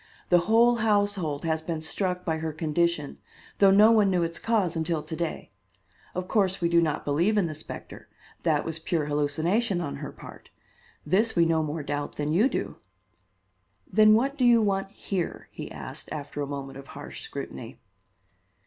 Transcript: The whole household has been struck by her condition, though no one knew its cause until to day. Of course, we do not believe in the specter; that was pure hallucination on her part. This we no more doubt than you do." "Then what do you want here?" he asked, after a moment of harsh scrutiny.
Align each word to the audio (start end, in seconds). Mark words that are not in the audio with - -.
The 0.29 0.39
whole 0.49 0.77
household 0.77 1.45
has 1.45 1.61
been 1.61 1.79
struck 1.79 2.25
by 2.25 2.39
her 2.39 2.51
condition, 2.53 3.19
though 3.59 3.69
no 3.69 3.91
one 3.91 4.09
knew 4.09 4.23
its 4.23 4.39
cause 4.39 4.75
until 4.75 5.03
to 5.03 5.15
day. 5.15 5.51
Of 6.15 6.27
course, 6.27 6.59
we 6.59 6.69
do 6.69 6.81
not 6.81 7.05
believe 7.05 7.37
in 7.37 7.45
the 7.45 7.53
specter; 7.53 8.09
that 8.41 8.65
was 8.65 8.79
pure 8.79 9.05
hallucination 9.05 9.79
on 9.79 9.97
her 9.97 10.11
part. 10.11 10.49
This 11.05 11.35
we 11.35 11.45
no 11.45 11.61
more 11.61 11.83
doubt 11.83 12.15
than 12.15 12.33
you 12.33 12.49
do." 12.49 12.77
"Then 13.93 14.15
what 14.15 14.39
do 14.39 14.43
you 14.43 14.59
want 14.59 14.89
here?" 14.89 15.49
he 15.51 15.71
asked, 15.71 16.11
after 16.11 16.41
a 16.41 16.47
moment 16.47 16.79
of 16.79 16.87
harsh 16.87 17.21
scrutiny. 17.21 17.79